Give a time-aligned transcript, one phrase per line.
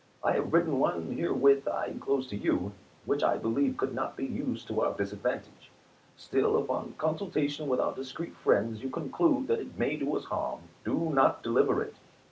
[0.23, 2.71] I have written one which herewith I inclose to you, and.
[3.05, 5.69] which I believe could not be used to our disadvantage.
[6.17, 10.17] Still, if on consultation with our dis creet friends you conclude that it may do
[10.17, 11.93] us harm, do not deliver it.